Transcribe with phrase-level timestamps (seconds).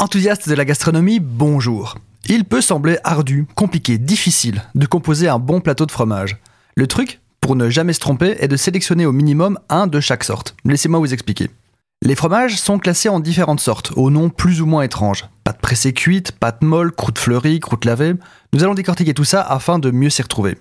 [0.00, 1.96] Enthousiaste de la gastronomie, bonjour.
[2.28, 6.36] Il peut sembler ardu, compliqué, difficile de composer un bon plateau de fromage.
[6.76, 10.22] Le truc, pour ne jamais se tromper, est de sélectionner au minimum un de chaque
[10.22, 10.54] sorte.
[10.64, 11.50] Laissez-moi vous expliquer.
[12.00, 15.28] Les fromages sont classés en différentes sortes, aux noms plus ou moins étranges.
[15.42, 18.14] Pâte pressée cuite, pâte molle, croûte fleurie, croûte lavée.
[18.52, 20.58] Nous allons décortiquer tout ça afin de mieux s'y retrouver.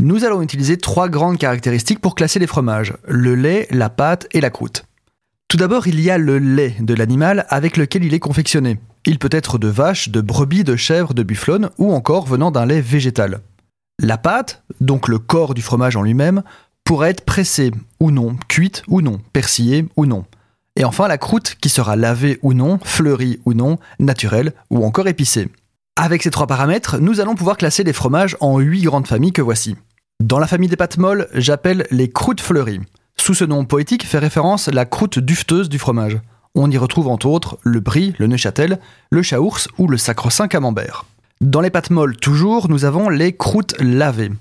[0.00, 4.40] Nous allons utiliser trois grandes caractéristiques pour classer les fromages le lait, la pâte et
[4.40, 4.84] la croûte.
[5.50, 8.78] Tout d'abord, il y a le lait de l'animal avec lequel il est confectionné.
[9.04, 12.66] Il peut être de vache, de brebis, de chèvre, de bufflonne ou encore venant d'un
[12.66, 13.40] lait végétal.
[14.00, 16.44] La pâte, donc le corps du fromage en lui-même,
[16.84, 20.24] pourrait être pressée ou non, cuite ou non, persillée ou non.
[20.76, 25.08] Et enfin la croûte qui sera lavée ou non, fleurie ou non, naturelle ou encore
[25.08, 25.48] épicée.
[25.96, 29.42] Avec ces trois paramètres, nous allons pouvoir classer les fromages en huit grandes familles que
[29.42, 29.74] voici.
[30.22, 32.82] Dans la famille des pâtes molles, j'appelle les croûtes fleuries.
[33.20, 36.18] Sous ce nom poétique fait référence la croûte dufteuse du fromage.
[36.54, 41.04] On y retrouve entre autres le brie, le neuchâtel, le chaours ou le sacro-saint camembert.
[41.42, 44.32] Dans les pâtes molles toujours, nous avons les croûtes lavées.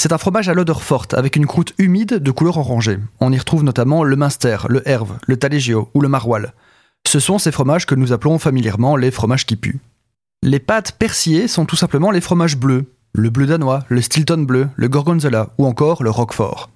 [0.00, 2.98] C'est un fromage à l'odeur forte, avec une croûte humide de couleur orangée.
[3.20, 6.52] On y retrouve notamment le minster, le herve, le taleggio ou le maroilles.
[7.06, 9.80] Ce sont ces fromages que nous appelons familièrement les fromages qui puent.
[10.42, 14.68] Les pâtes persillées sont tout simplement les fromages bleus, le bleu danois, le Stilton bleu,
[14.74, 16.71] le gorgonzola ou encore le roquefort.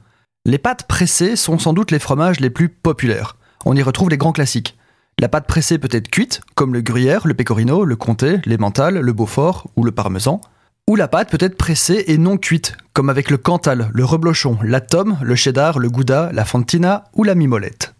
[0.48, 3.36] Les pâtes pressées sont sans doute les fromages les plus populaires.
[3.64, 4.78] On y retrouve les grands classiques.
[5.18, 9.12] La pâte pressée peut être cuite, comme le gruyère, le pecorino, le comté, l'emmental, le
[9.12, 10.40] beaufort ou le parmesan.
[10.88, 14.56] Ou la pâte peut être pressée et non cuite, comme avec le cantal, le reblochon,
[14.62, 17.96] la tome, le cheddar, le gouda, la fontina ou la mimolette.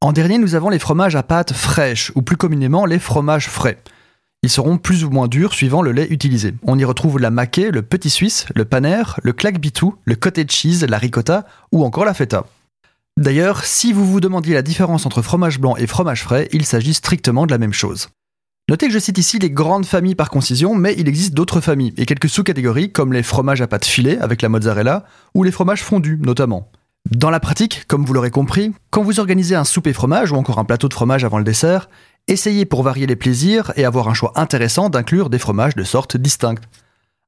[0.00, 3.82] En dernier, nous avons les fromages à pâte fraîche, ou plus communément les fromages frais.
[4.42, 6.54] Ils seront plus ou moins durs suivant le lait utilisé.
[6.62, 10.86] On y retrouve la maquet, le petit suisse, le paner, le claque-bitou, le cottage cheese,
[10.88, 12.46] la ricotta ou encore la feta.
[13.16, 16.94] D'ailleurs, si vous vous demandiez la différence entre fromage blanc et fromage frais, il s'agit
[16.94, 18.10] strictement de la même chose.
[18.70, 21.94] Notez que je cite ici les grandes familles par concision, mais il existe d'autres familles
[21.96, 25.82] et quelques sous-catégories comme les fromages à pâte filée avec la mozzarella ou les fromages
[25.82, 26.70] fondus notamment.
[27.10, 30.58] Dans la pratique, comme vous l'aurez compris, quand vous organisez un souper fromage ou encore
[30.58, 31.88] un plateau de fromage avant le dessert,
[32.28, 36.16] essayez pour varier les plaisirs et avoir un choix intéressant d'inclure des fromages de sortes
[36.16, 36.62] distinctes.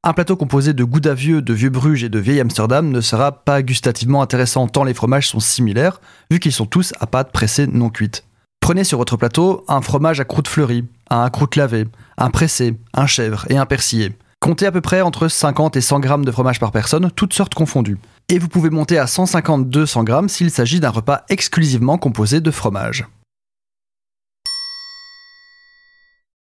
[0.02, 3.32] Un plateau composé de gouda vieux, de vieux Bruges et de vieil Amsterdam ne sera
[3.32, 6.00] pas gustativement intéressant tant les fromages sont similaires,
[6.30, 8.24] vu qu'ils sont tous à pâte pressée non cuite.
[8.60, 11.86] Prenez sur votre plateau un fromage à croûte fleurie, un croûte lavée,
[12.16, 14.16] un pressé, un chèvre et un persillé.
[14.40, 17.54] Comptez à peu près entre 50 et 100 grammes de fromage par personne, toutes sortes
[17.54, 17.98] confondues.
[18.30, 23.06] Et vous pouvez monter à 150-200 grammes s'il s'agit d'un repas exclusivement composé de fromage.